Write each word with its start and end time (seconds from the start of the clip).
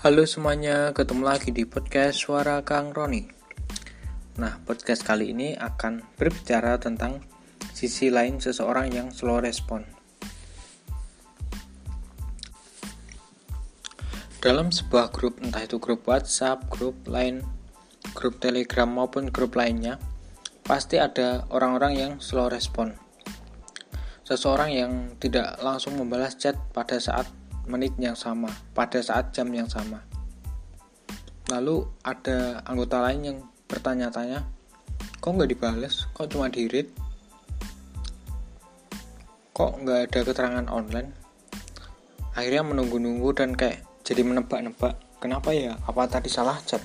Halo 0.00 0.24
semuanya, 0.24 0.96
ketemu 0.96 1.28
lagi 1.28 1.52
di 1.52 1.68
podcast 1.68 2.24
Suara 2.24 2.64
Kang 2.64 2.96
Roni. 2.96 3.20
Nah, 4.40 4.56
podcast 4.64 5.04
kali 5.04 5.36
ini 5.36 5.52
akan 5.52 6.16
berbicara 6.16 6.80
tentang 6.80 7.20
sisi 7.76 8.08
lain 8.08 8.40
seseorang 8.40 8.88
yang 8.96 9.12
slow 9.12 9.44
respon. 9.44 9.84
Dalam 14.40 14.72
sebuah 14.72 15.12
grup, 15.12 15.36
entah 15.44 15.68
itu 15.68 15.76
grup 15.76 16.08
WhatsApp, 16.08 16.64
grup 16.72 16.96
lain, 17.04 17.44
grup 18.16 18.40
Telegram 18.40 18.88
maupun 18.88 19.28
grup 19.28 19.52
lainnya, 19.52 20.00
pasti 20.64 20.96
ada 20.96 21.44
orang-orang 21.52 21.92
yang 22.00 22.12
slow 22.24 22.48
respon. 22.48 22.96
Seseorang 24.24 24.72
yang 24.72 24.92
tidak 25.20 25.60
langsung 25.60 26.00
membalas 26.00 26.40
chat 26.40 26.56
pada 26.72 26.96
saat 26.96 27.28
menit 27.70 27.94
yang 28.02 28.18
sama 28.18 28.50
pada 28.74 28.98
saat 28.98 29.30
jam 29.30 29.46
yang 29.54 29.70
sama. 29.70 30.02
Lalu 31.46 31.86
ada 32.02 32.58
anggota 32.66 32.98
lain 33.06 33.20
yang 33.22 33.38
bertanya-tanya, 33.70 34.42
kok 35.22 35.30
nggak 35.30 35.50
dibales? 35.50 36.10
Kok 36.10 36.26
cuma 36.34 36.50
di 36.50 36.66
read? 36.66 36.90
Kok 39.54 39.86
nggak 39.86 40.00
ada 40.10 40.20
keterangan 40.26 40.66
online? 40.66 41.14
Akhirnya 42.34 42.66
menunggu-nunggu 42.66 43.30
dan 43.34 43.54
kayak 43.54 43.86
jadi 44.02 44.26
menebak-nebak. 44.26 44.98
Kenapa 45.22 45.54
ya? 45.54 45.78
Apa 45.86 46.10
tadi 46.10 46.26
salah 46.26 46.58
chat? 46.66 46.82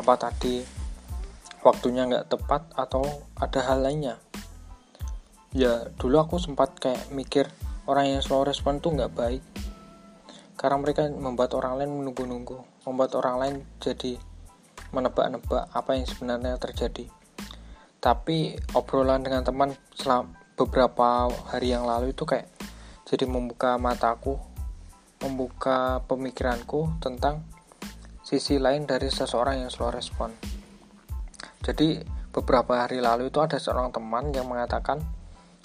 Apa 0.00 0.16
tadi 0.16 0.64
waktunya 1.60 2.08
nggak 2.08 2.32
tepat 2.32 2.64
atau 2.72 3.04
ada 3.36 3.60
hal 3.64 3.84
lainnya? 3.84 4.16
Ya 5.52 5.88
dulu 5.96 6.20
aku 6.20 6.36
sempat 6.36 6.76
kayak 6.76 7.08
mikir 7.12 7.48
orang 7.88 8.12
yang 8.16 8.20
slow 8.20 8.44
respon 8.44 8.84
tuh 8.84 8.92
nggak 8.92 9.16
baik 9.16 9.42
karena 10.58 10.76
mereka 10.82 11.06
membuat 11.06 11.54
orang 11.54 11.78
lain 11.78 12.02
menunggu-nunggu, 12.02 12.82
membuat 12.82 13.14
orang 13.14 13.36
lain 13.38 13.56
jadi 13.78 14.18
menebak-nebak 14.90 15.70
apa 15.70 15.90
yang 15.94 16.04
sebenarnya 16.10 16.58
terjadi. 16.58 17.06
Tapi 18.02 18.58
obrolan 18.74 19.22
dengan 19.22 19.46
teman 19.46 19.70
selama 19.94 20.34
beberapa 20.58 21.30
hari 21.54 21.70
yang 21.70 21.86
lalu 21.86 22.10
itu 22.10 22.26
kayak 22.26 22.50
jadi 23.06 23.30
membuka 23.30 23.78
mataku, 23.78 24.34
membuka 25.22 26.02
pemikiranku 26.10 26.98
tentang 26.98 27.46
sisi 28.26 28.58
lain 28.58 28.84
dari 28.84 29.06
seseorang 29.08 29.62
yang 29.62 29.70
slow 29.70 29.94
respon. 29.94 30.34
Jadi 31.62 32.02
beberapa 32.34 32.82
hari 32.82 32.98
lalu 32.98 33.30
itu 33.30 33.38
ada 33.38 33.62
seorang 33.62 33.94
teman 33.94 34.34
yang 34.34 34.50
mengatakan 34.50 34.98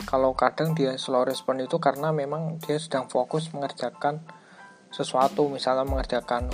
kalau 0.05 0.37
kadang 0.37 0.77
dia 0.77 0.93
slow 1.01 1.25
respon 1.25 1.61
itu 1.65 1.81
karena 1.81 2.13
memang 2.13 2.61
dia 2.61 2.77
sedang 2.77 3.09
fokus 3.09 3.49
mengerjakan 3.49 4.21
sesuatu 4.93 5.49
misalnya 5.49 5.89
mengerjakan 5.89 6.53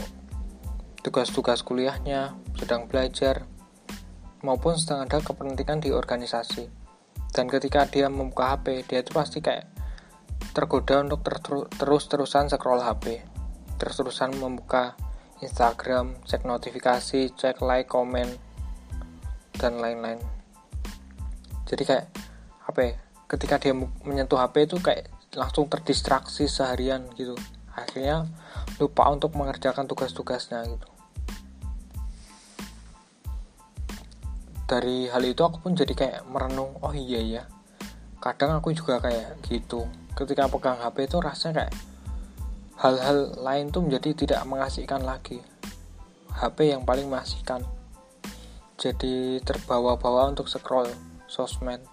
tugas-tugas 1.04 1.60
kuliahnya 1.60 2.40
sedang 2.56 2.88
belajar 2.88 3.44
maupun 4.40 4.80
sedang 4.80 5.04
ada 5.04 5.20
kepentingan 5.20 5.84
di 5.84 5.92
organisasi. 5.92 6.72
Dan 7.30 7.52
ketika 7.52 7.86
dia 7.86 8.08
membuka 8.08 8.56
HP 8.56 8.88
dia 8.88 9.04
itu 9.04 9.12
pasti 9.12 9.44
kayak 9.44 9.68
tergoda 10.56 11.04
untuk 11.04 11.22
ter 11.22 11.38
terus-terusan 11.78 12.50
scroll 12.50 12.82
HP 12.82 13.22
terus-terusan 13.80 14.36
membuka 14.36 15.00
Instagram 15.40 16.20
cek 16.28 16.44
notifikasi 16.44 17.32
cek 17.32 17.64
like 17.64 17.88
komen 17.88 18.28
dan 19.56 19.80
lain-lain. 19.80 20.20
Jadi 21.68 21.84
kayak 21.88 22.08
ya 22.70 22.96
ketika 23.30 23.56
dia 23.62 23.74
menyentuh 24.06 24.40
HP 24.40 24.70
itu 24.70 24.78
kayak 24.82 25.12
langsung 25.38 25.70
terdistraksi 25.70 26.50
seharian 26.50 27.06
gitu 27.14 27.38
akhirnya 27.86 28.28
lupa 28.82 29.08
untuk 29.12 29.36
mengerjakan 29.38 29.86
tugas-tugasnya 29.86 30.66
gitu. 30.68 30.90
Dari 34.70 35.10
hal 35.10 35.24
itu 35.26 35.42
aku 35.42 35.66
pun 35.66 35.74
jadi 35.74 35.94
kayak 35.94 36.20
merenung 36.30 36.78
oh 36.82 36.94
iya 36.94 37.22
ya 37.22 37.44
kadang 38.20 38.60
aku 38.60 38.76
juga 38.76 39.00
kayak 39.00 39.40
gitu. 39.48 39.88
Ketika 40.14 40.52
pegang 40.52 40.80
HP 40.84 41.08
itu 41.08 41.18
rasanya 41.24 41.64
kayak 41.64 41.74
hal-hal 42.80 43.18
lain 43.40 43.72
tuh 43.72 43.88
menjadi 43.88 44.12
tidak 44.12 44.42
mengasihkan 44.44 45.02
lagi. 45.08 45.40
HP 46.36 46.76
yang 46.76 46.84
paling 46.84 47.08
mengasihkan. 47.08 47.64
Jadi 48.80 49.40
terbawa-bawa 49.44 50.32
untuk 50.32 50.48
scroll 50.52 50.88
sosmed 51.28 51.84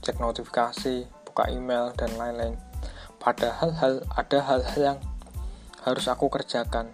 cek 0.00 0.16
notifikasi 0.18 1.06
buka 1.28 1.44
email 1.52 1.92
dan 1.94 2.10
lain-lain 2.16 2.56
Padahal 3.20 3.76
hal 3.76 3.94
ada 4.16 4.38
hal-hal 4.48 4.80
yang 4.96 4.98
harus 5.84 6.08
aku 6.08 6.32
kerjakan. 6.32 6.88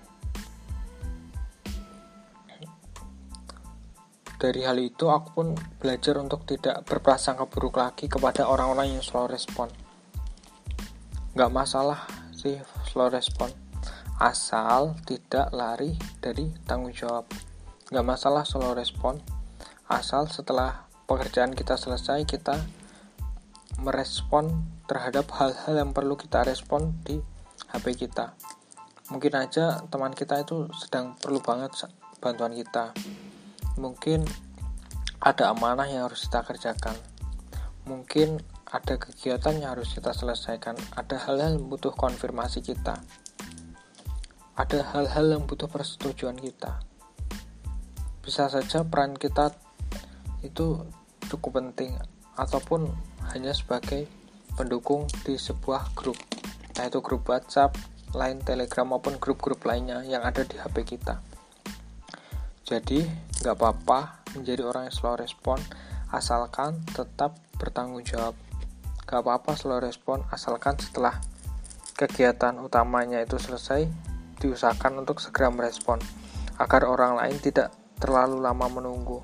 Dari 4.37 4.61
hal 4.67 4.77
itu 4.77 5.09
aku 5.09 5.29
pun 5.33 5.49
belajar 5.81 6.21
untuk 6.21 6.45
tidak 6.45 6.85
berprasangka 6.85 7.49
buruk 7.49 7.81
lagi 7.81 8.05
kepada 8.05 8.45
orang-orang 8.51 8.99
yang 8.99 9.03
slow 9.07 9.25
respon. 9.25 9.73
Gak 11.33 11.49
masalah 11.49 12.05
sih 12.37 12.61
slow 12.85 13.09
respon, 13.09 13.49
asal 14.21 14.93
tidak 15.09 15.49
lari 15.57 15.97
dari 16.21 16.53
tanggung 16.69 16.93
jawab. 16.93 17.25
Gak 17.89 18.05
masalah 18.05 18.45
slow 18.45 18.77
respon, 18.77 19.25
asal 19.89 20.29
setelah 20.29 20.85
pekerjaan 21.09 21.57
kita 21.57 21.81
selesai 21.81 22.29
kita 22.29 22.61
merespon 23.81 24.76
terhadap 24.87 25.27
hal-hal 25.35 25.75
yang 25.75 25.91
perlu 25.91 26.15
kita 26.15 26.47
respon 26.47 26.95
di 27.03 27.19
HP 27.75 28.07
kita. 28.07 28.39
Mungkin 29.11 29.33
aja 29.39 29.87
teman 29.87 30.11
kita 30.15 30.43
itu 30.43 30.67
sedang 30.75 31.15
perlu 31.19 31.39
banget 31.39 31.87
bantuan 32.19 32.55
kita. 32.55 32.91
Mungkin 33.79 34.27
ada 35.23 35.55
amanah 35.55 35.87
yang 35.87 36.11
harus 36.11 36.27
kita 36.27 36.43
kerjakan. 36.43 36.97
Mungkin 37.87 38.43
ada 38.67 38.99
kegiatan 38.99 39.63
yang 39.63 39.79
harus 39.79 39.95
kita 39.95 40.11
selesaikan. 40.11 40.75
Ada 40.99 41.23
hal-hal 41.23 41.59
yang 41.59 41.71
butuh 41.71 41.95
konfirmasi 41.95 42.63
kita. 42.67 42.99
Ada 44.59 44.91
hal-hal 44.91 45.39
yang 45.39 45.43
butuh 45.47 45.71
persetujuan 45.71 46.35
kita. 46.39 46.83
Bisa 48.27 48.51
saja 48.51 48.83
peran 48.83 49.15
kita 49.15 49.55
itu 50.43 50.83
cukup 51.31 51.63
penting 51.63 51.95
ataupun 52.35 52.91
hanya 53.31 53.55
sebagai 53.55 54.11
pendukung 54.57 55.05
di 55.23 55.37
sebuah 55.37 55.93
grup, 55.93 56.17
yaitu 56.81 56.99
grup 57.05 57.29
WhatsApp, 57.29 57.77
Line, 58.17 58.41
Telegram 58.41 58.89
maupun 58.89 59.21
grup-grup 59.21 59.61
lainnya 59.69 60.01
yang 60.09 60.25
ada 60.25 60.41
di 60.43 60.57
HP 60.57 60.97
kita. 60.97 61.21
Jadi, 62.67 63.05
nggak 63.45 63.55
apa-apa 63.55 64.27
menjadi 64.35 64.65
orang 64.65 64.89
yang 64.89 64.97
slow 64.97 65.15
respon, 65.15 65.61
asalkan 66.11 66.83
tetap 66.97 67.37
bertanggung 67.61 68.03
jawab. 68.03 68.35
Nggak 69.07 69.21
apa-apa 69.23 69.55
slow 69.55 69.79
respon, 69.79 70.25
asalkan 70.33 70.81
setelah 70.81 71.21
kegiatan 71.95 72.57
utamanya 72.59 73.23
itu 73.23 73.39
selesai, 73.39 73.87
diusahakan 74.41 75.05
untuk 75.05 75.23
segera 75.23 75.53
merespon, 75.53 76.01
agar 76.59 76.89
orang 76.89 77.21
lain 77.21 77.37
tidak 77.39 77.71
terlalu 78.01 78.41
lama 78.41 78.67
menunggu, 78.69 79.21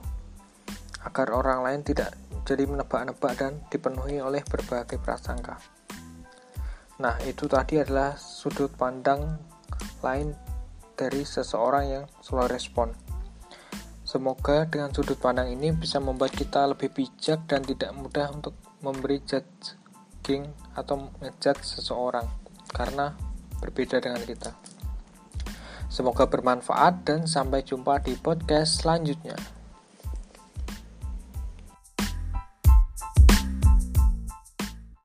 agar 1.05 1.35
orang 1.35 1.67
lain 1.67 1.81
tidak 1.83 2.15
jadi 2.53 2.69
menebak-nebak 2.69 3.33
dan 3.41 3.65
dipenuhi 3.73 4.21
oleh 4.21 4.45
berbagai 4.45 5.01
prasangka. 5.01 5.57
Nah, 7.01 7.17
itu 7.25 7.49
tadi 7.49 7.81
adalah 7.81 8.21
sudut 8.21 8.69
pandang 8.77 9.41
lain 10.05 10.37
dari 10.93 11.25
seseorang 11.25 11.85
yang 11.89 12.05
slow 12.21 12.45
respon. 12.45 12.93
Semoga 14.05 14.69
dengan 14.69 14.93
sudut 14.93 15.17
pandang 15.17 15.49
ini 15.49 15.73
bisa 15.73 15.97
membuat 15.97 16.37
kita 16.37 16.69
lebih 16.69 16.93
bijak 16.93 17.49
dan 17.49 17.65
tidak 17.65 17.97
mudah 17.97 18.29
untuk 18.29 18.53
memberi 18.85 19.25
judging 19.25 20.53
atau 20.77 21.09
ngejat 21.25 21.65
seseorang 21.65 22.29
karena 22.77 23.17
berbeda 23.65 24.05
dengan 24.05 24.21
kita. 24.21 24.53
Semoga 25.89 26.29
bermanfaat 26.29 27.09
dan 27.09 27.21
sampai 27.25 27.65
jumpa 27.65 28.05
di 28.05 28.13
podcast 28.21 28.85
selanjutnya. 28.85 29.62